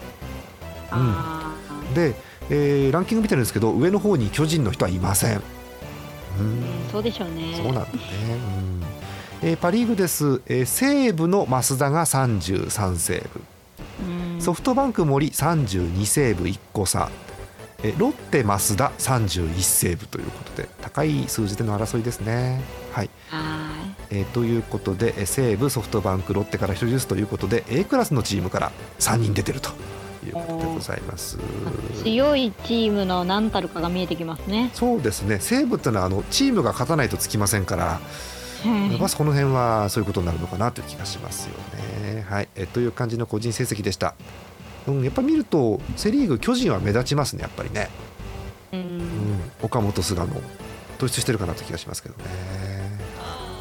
[0.91, 1.55] あ
[1.95, 2.15] で、
[2.51, 5.43] えーランキング見てるんですけど上の方に巨人の人はいません。
[6.39, 6.63] うん。
[6.91, 7.55] そうでしょうね。
[7.57, 7.89] そうなんだね。
[9.43, 9.49] うん。
[9.49, 13.41] えーパ・リーグです、えー西武の増田が33セーブ、
[14.35, 14.41] うん。
[14.41, 17.11] ソフトバンク森32セーブ1個差、
[17.83, 22.61] えーロッテ増田31セーブということで高い数字での争いですね。
[22.93, 23.11] はい。
[23.29, 23.69] は
[24.11, 29.71] えーということで、えー西武、ソフトバンク、ロッテから1人ずつということで A クラスのチームから3人出てると
[30.29, 31.39] いうことでございます。
[32.03, 37.85] 強いチームの何たるかが見えてきますねそうですね西武っていうのはあのチームが勝たないとつきませんから。
[37.85, 41.55] はいまあ、その辺はそういうことになるのかなという気がしますよ
[42.03, 42.27] ね。
[42.29, 44.17] はい、えという感じの個人成績でした。
[44.89, 47.89] うん、やっぱ見るとセ・リーグ巨人は目立ちますねやっぱりね、
[48.73, 50.27] ううんん、岡本菅野
[50.99, 52.25] 突出してるかなという気がしますけどね。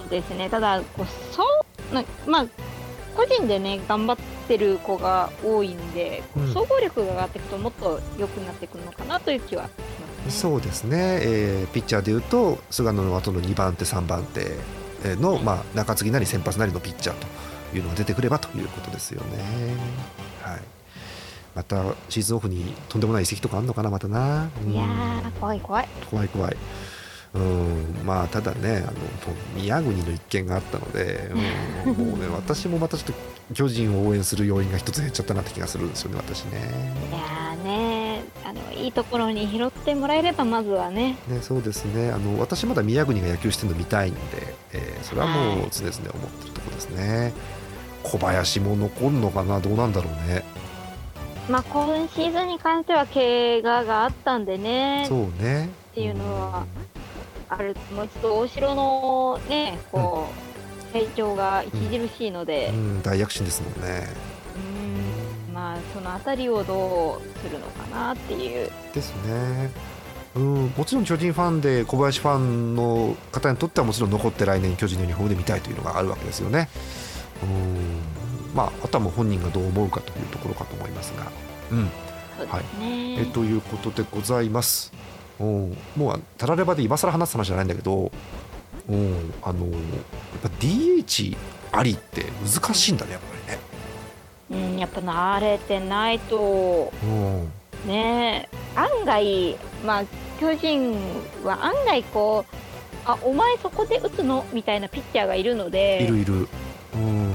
[0.10, 1.44] ですねただこうそ
[1.92, 2.46] うなまあ
[3.16, 10.32] 個人でね頑張ってる子が多いんで、こううん総合力が上がっていくともっと良くなってくるのかなという気はしますね。
[10.32, 17.16] そうですね、えーピッチャーでいうと菅野の後の2番手3番手の、まあ、中継ぎなり先発なりのピッチャー
[17.72, 19.38] というのが出てくればということですよね。
[20.42, 20.62] はい
[21.56, 24.48] またシーズンオフにとんでもない移籍とかあるのかなまたな。
[24.64, 25.88] うんいやー怖い怖い。
[26.12, 26.58] 怖い怖い。
[27.38, 28.94] うんまあただねあの
[29.56, 31.30] 宮国の一件があったので、
[31.86, 33.14] うんもうね私もまたちょっと
[33.54, 36.60] 巨人を応援する要因が一つ減っちゃったなって気がするんですよね私ね。
[37.10, 41.18] いやーねあのいいところに拾ってもらえればまずはね。
[41.28, 44.20] ねそうですねあの私まだ宮国が野球してるの見たいんで、
[44.74, 47.34] えーそれはもうはい常々思ってるところですね。
[48.04, 49.60] 小林も残るのかな？
[49.60, 50.44] どうなんだろうね。
[51.50, 55.70] まあ今シーズンに関しては怪我があったんでねっそうね。
[55.94, 56.66] ていうのは
[57.50, 60.28] あるもうちょっと大城のねこ
[60.90, 64.08] う、成長が著しいのでう、ん大躍進ですもんね。
[65.50, 68.70] うんまあそのあたりをどうするのかなっていう。
[68.94, 69.72] ですね。
[70.36, 76.70] うん、もちろん巨人ファンで小林ファンの方にとってはもちろん残って来年巨人のユニフォームで見たいというのがあるわけですよね。
[77.42, 77.46] う
[78.54, 81.32] んまあ、あとはもう本人がどう思うかというところかと思いますが。
[81.72, 81.90] うん
[82.38, 83.22] そうですね。
[83.22, 84.94] えということでございます。
[85.40, 88.12] うんもうたらればで今更話す話じゃないんだけど、
[88.90, 89.78] うんあのやっ
[90.42, 91.38] ぱ DH
[91.72, 93.38] ありって難しいんだねやっぱ
[94.50, 98.02] うん、やっぱ慣れてないとりね。
[98.42, 100.04] ね案外まあ
[100.40, 100.96] 巨人
[101.44, 102.56] は案外こう
[103.06, 106.34] あお前そこで打つのみたいなピッチャーがいるのうん、でいるいる。
[106.34, 107.34] うん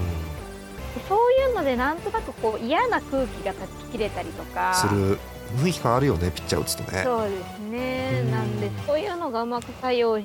[1.08, 5.18] そういうのでなんとなくこう嫌な空気が断ち切れたりとかする
[5.56, 7.02] 雰囲気変わるよねピッチャー打つとね。
[7.04, 8.22] そうですね。
[8.24, 8.30] うん。
[8.30, 10.24] なんでそういうのがうまく作用し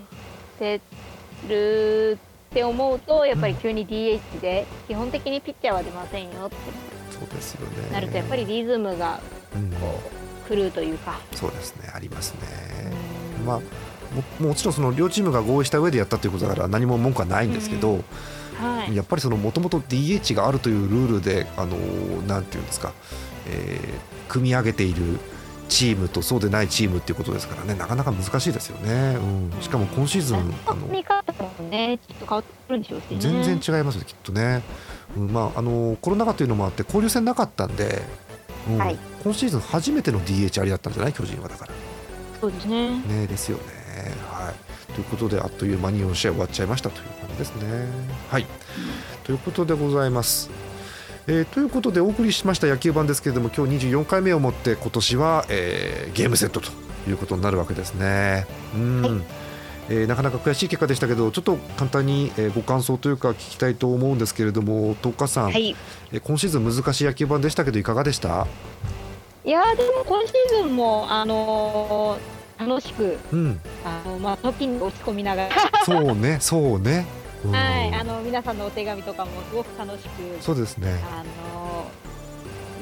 [0.59, 0.81] て
[1.47, 2.17] る
[2.51, 6.55] って思うとやっぱり急に DH で基本的にピッチャーは出ませんよって。
[7.11, 7.91] そうですよね。
[7.91, 9.19] なるとやっぱりリズムが
[9.55, 9.71] うん。
[9.71, 11.91] こう狂うというか、そうですね。
[11.93, 12.39] ありますね。
[13.41, 13.45] うん。
[13.45, 13.59] まあ
[14.39, 18.01] ももちろんその両チームが合意した上でやったということだから何も文句はないんですけど、
[18.59, 18.95] はい。
[18.95, 21.77] やっぱりそのもともと DH があるというルールであの
[22.27, 22.93] なんていうんですか、
[23.47, 25.19] えー組み上げている
[25.69, 29.17] チームとそうでないチームっていうことですからねなかなか難しいですよね、
[29.53, 33.17] うん、しかも今シーズンあの見方もね、ちょっと変わってくるんでしょうしね。
[33.21, 34.63] 全然違いますよきっとね、
[35.15, 38.01] うんまあ、あのコロナ禍というのもあって交流戦なかったんで、
[38.69, 41.13] うんはい今シーズン初めての DH ありだったんじゃない？
[41.13, 41.71] 巨人はだから
[42.41, 42.99] そうですね。
[43.01, 43.63] ねですよね。
[44.29, 44.55] はい、
[44.97, 47.85] ということであっという間に4試合終わっちゃいましたという感じですね。
[48.31, 48.47] はい、
[49.23, 50.49] ということでございます。
[51.27, 56.71] えーということでお送りしました野球版ですけれども今日24回目をもって今年は、えーゲームセットと
[57.07, 58.47] いうことになるわけですね。
[58.73, 59.11] うん、はい
[59.89, 65.75] えーなかなか悔しい結果でしたけどちょっと簡単に、えーご感想というか聞きたいと思うんですけれども東花さん、はい。
[66.11, 68.47] えー今シーズン難しい野球版でしたけどいかがでした？
[69.45, 75.55] いやーでも今シーズンもあのー楽しくうんあのまあ時に落ち込みながら、
[75.85, 77.05] そうねそうね。
[77.45, 80.99] うんはい、あの皆さんのお手紙とかもすごく楽しくそうですね。
[81.11, 81.85] あの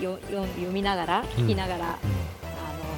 [0.01, 1.97] よよ読みながら聞きながら、あの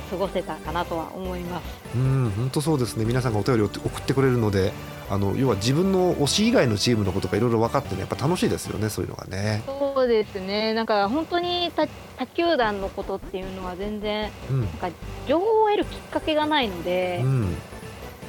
[0.09, 1.63] 過ごせたかなとは思います。
[1.95, 3.05] うん、本当そうですね。
[3.05, 4.71] 皆さんがお便りを送ってくれるので、
[5.09, 8.89] あの要は自分の推し以外のチームのことがいろいろ分かってね、やっぱ楽しいですよね。
[8.89, 9.63] そういうのがね。
[9.65, 10.73] そうですね。
[10.73, 11.87] なんか本当に他
[12.17, 14.89] 他球団のことっていうのは全然うん、なんか
[15.27, 17.55] 情報を得るきっかけがないので、うん、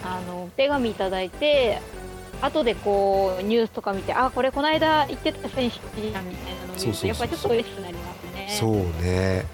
[0.05, 1.81] あのお手紙いただいて。
[2.41, 8.57] 後でこうニュースとか見てあこれこの間言ってた選手じゃんみたいなのを見るとやっぱりちょっと嬉しくなりますね。
[8.61, 9.45] そうね。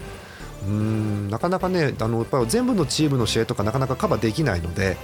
[0.67, 4.97] うん、なかなかね、あのやっぱり全部のチームの試合とかなかなかカバーできないので、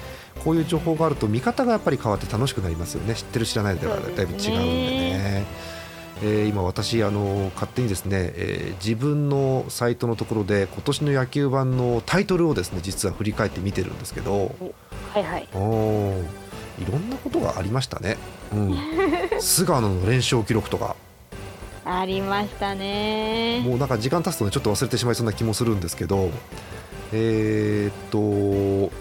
[0.44, 3.16] こういう情報があると見方がやっぱり変わって楽しくなりますよね。
[3.16, 5.46] 知ってる知らないではだいぶ違うんでね。
[6.24, 14.56] えー今私あの勝手にですね、えー自分のサイトのところで今年の野球版のタイトルをですね実は振り返って見てるんですけど、
[15.14, 15.48] はいはい。
[15.54, 16.22] おー
[16.82, 18.18] いろんなことがありましたね。
[18.54, 18.78] うん、
[19.42, 20.96] 菅野の連勝記録とか、
[21.86, 23.62] ありましたね。
[23.66, 26.30] もうなんか時間経つとねちょっと忘れてしまいそうな気もするんですけど、
[27.14, 28.92] えーっと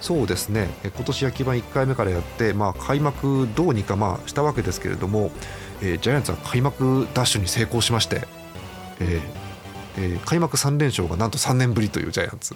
[0.00, 0.68] そうですね。
[0.84, 5.30] え今年野球版1回目からやって、まあ開幕どうにかまあしたわけですけれども、
[5.80, 8.22] えージャイアンツは開幕ダッシュに成功しまして、
[9.00, 9.20] えー
[9.96, 12.54] えー開幕3連勝がなんと3年ぶりというジャイアンツ。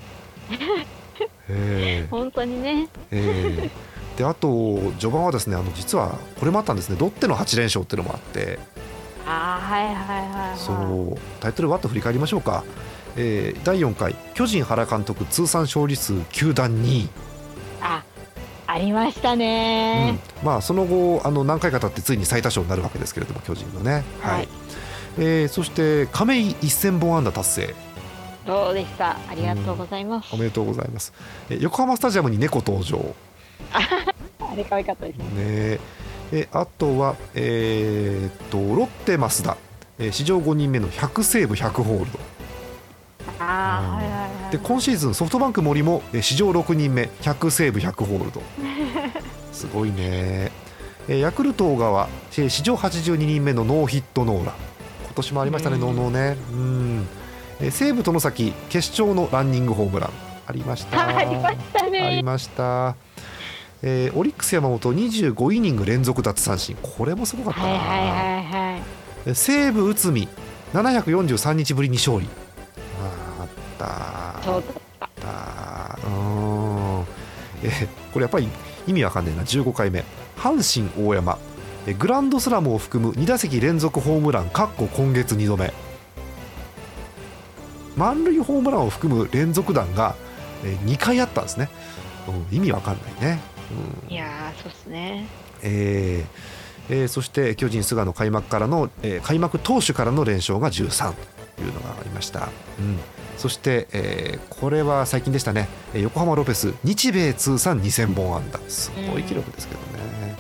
[1.49, 2.89] えー 本当にね。
[3.11, 3.71] えー
[4.19, 8.59] であと序盤はですねあの実はこれもあったんですねロッテの8連勝っていうのもあって
[9.25, 10.03] あーはいはいは
[10.47, 10.59] いはい。
[10.59, 12.65] そうタイトルわっと振り返りましょうか、
[13.21, 17.09] えー第4回巨人原監督通算勝利数球団2位、
[17.83, 18.03] あ
[18.69, 19.39] ありましたうん。
[19.41, 20.19] ね。
[20.45, 24.35] まあ、その後あの何回か経ってついに最多勝になるわけですけれども巨人のね、はい。
[24.35, 24.49] はい。
[25.19, 27.75] えーそして亀井1000本安打達成。
[28.47, 29.17] どうでした？
[29.29, 30.29] ありがとうございます。
[30.33, 31.13] おめでとうございます、
[31.51, 33.15] えー横浜スタジアムに猫登場。
[33.75, 35.17] あれ可愛かったです。
[35.19, 35.25] ね。
[35.73, 35.81] ね
[36.31, 39.57] えあとは、えーっとロッテ増田、
[39.99, 42.19] えー史上5人目の100セーブ100ホールド
[44.51, 48.43] で今シーズンソフトバンク森もえー史上6人目100セーブ100ホールド。
[49.53, 50.51] すごいね。
[51.09, 54.55] えーヤクルト小川えー史上82人目のノーヒットノーラン。
[55.05, 55.81] 今年もありましたねうん。
[55.83, 56.37] ノーノーね。
[56.53, 57.07] うん。
[57.61, 60.11] えー西武外崎決勝のランニングホームラン。
[60.47, 61.07] ありました。
[61.19, 62.23] ありましたありね。
[62.23, 62.95] ました、
[63.83, 66.77] えーオリックス山本25イニング連続奪三振。
[66.83, 68.05] これもすごかったな、はいはいはい
[68.73, 68.83] はい。
[69.27, 70.29] えー西武内海
[70.75, 72.29] 743日ぶりに勝利
[73.85, 74.43] った。
[74.43, 74.65] そう
[75.01, 77.07] あったうーん。
[77.65, 78.49] えーこれやっぱり
[78.87, 79.43] 意味わかんないな。
[79.43, 80.05] 15回目。
[80.37, 80.63] 阪
[80.97, 81.39] 神大山。
[81.87, 84.51] えーグランドスラムを含む2打席連続ホームラン。
[84.51, 85.73] かっこ今月2度目。
[87.97, 90.15] 満塁ホームランを含む連続弾が、
[90.65, 91.69] え2回あったんですね、
[92.29, 93.41] うん意味わかんないね、
[94.07, 94.13] うん。
[94.13, 95.27] いやーそうですね。
[95.63, 101.13] えーえーそして巨人、菅野開幕からの、えー開幕投手からの連勝が13
[101.57, 102.49] というのがありました、
[102.79, 102.99] うん、
[103.39, 110.37] そして、えーこれは最近でしたねえー横浜ロペス日米通算2000本安打すごい記録ですけどね。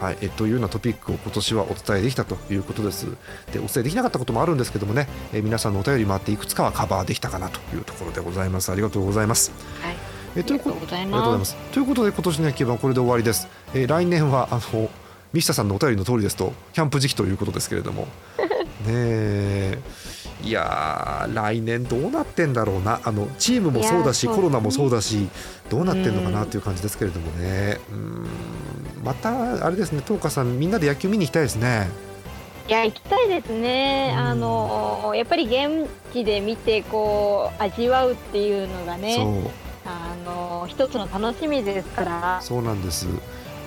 [0.00, 3.06] はい、えーというようなトピックを今年はお伝えできたということです。
[3.52, 8.70] でお伝えできなかったこともあるんですけどもね、えー皆さんのお便りもあっていくつかはカバーできたかなというところでございます。
[8.72, 9.52] ありがとうございます。
[9.82, 9.96] はい。
[10.36, 11.38] えーというこありがとうございありがとうございま。
[11.40, 11.56] ますす。
[11.72, 13.48] ということで今年の野球盤これで終わりです。
[13.74, 14.90] えー来年はあの
[15.32, 18.06] ミシタさんのお便りの通りですとキャンプ時期ということですけれども
[18.86, 19.78] ねえ
[20.42, 23.00] いやー来年どうなってんだろうな。
[23.04, 25.28] あのチームもそうだしコロナもそうだし
[25.68, 27.78] どうなってんのかなうんという感じですけれどもね。
[27.90, 28.28] うん
[29.04, 31.88] またあれですね東花さんみんなで野球見に行きたいですね。
[32.68, 34.10] いや行きたいですね。
[34.12, 34.18] うん。
[34.18, 39.16] あのやっぱり現地で見てこう味わうっていうのがそね、
[39.46, 39.50] う。
[39.86, 42.38] あの一つの楽しみですから。
[42.42, 43.06] そうなんです。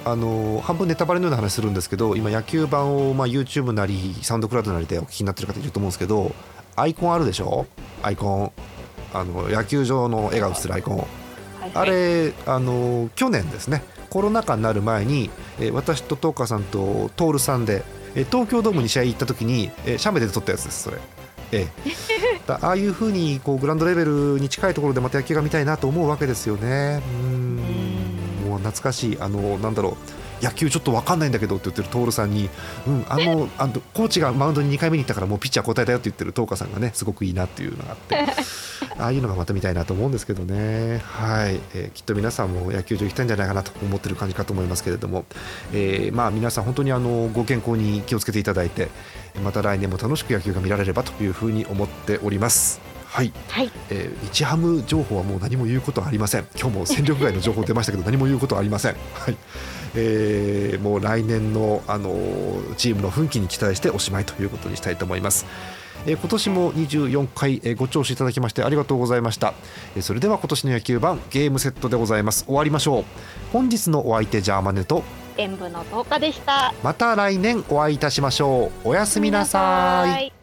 [0.04, 6.32] あの半分ネタバレのような話するんですけど今野球版を、まあ、YouTube なりサウンドクラウドなりでお聞きになってる方いると思うんですけど
[6.76, 7.66] アイコンあるでしょ？
[8.04, 8.52] アイコン。
[9.14, 10.98] あの野球場の絵が映ってるアイコン。
[10.98, 11.08] はい
[11.74, 13.84] あれあの去年ですね。
[14.10, 17.84] コロナ禍になる前に、えー私と東花さんと徹さんで、
[18.16, 20.98] えー東京ドームに試合行った時に、えーシャメで撮ったやつですそれ。
[21.54, 21.92] ええ、
[22.48, 27.02] だああいうふうにこうグラウンドレベルに近いところでまた野球が見たいなと思うわけですよね。
[27.06, 27.58] うーん。
[28.50, 29.18] もう懐かしい。
[29.20, 29.96] あのなんだろう
[30.42, 32.50] 野球ちょっと分かんないんだけどって言ってる徹さんに、
[32.88, 38.26] うん、あのあのコーチがマウンドに2回目に行ったからもうピッチャー交代だよって言ってる東花さんがねすごくいいなっていうのがあって
[38.98, 41.60] ああいうのがまた見たいなと思うんですけどね、はい。
[41.74, 45.26] えーきっと皆さんも野球場行きたいんじゃないかなと思ってる感じかと思いますけれども、
[45.74, 48.90] えーまあ、皆さん本当にあのご健康に気をつけていただいて
[49.44, 52.80] また来年も楽しく野球が見られればというふうに思っております。
[53.06, 53.34] はい。
[53.50, 53.72] はい。
[53.90, 56.46] えー日ハム情報はもう何も言うことはありません。
[56.58, 59.38] 今日も戦力外の情報出ましたけど何も言うことはありません、はい
[59.96, 65.46] えーもう来年の、あのーチームの奮起に期待しておしまいということにしたいと思います、
[66.06, 69.54] えー今年も24回、えーご聴取いただきましてありがとうございました、
[69.96, 72.46] えーそれでは今年の野球版ゲームセットでございます。
[72.46, 73.04] 終わりましょう。
[73.52, 75.04] 本日のお相手ジャーマネと
[75.38, 76.74] 演舞の10日でした。
[76.84, 78.90] また来年お会いいたしましょう。
[78.90, 80.28] おやすみなさい。
[80.28, 80.41] い